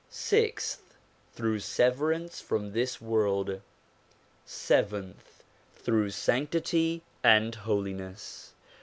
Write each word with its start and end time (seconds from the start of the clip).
Sixth, 0.09 0.81
through 1.35 1.59
severance 1.59 2.41
from 2.41 2.71
this 2.73 2.99
world. 2.99 3.61
Seventh, 4.47 5.43
through 5.75 6.09
sanctity 6.09 7.03
and 7.23 7.53
holiness. 7.53 8.53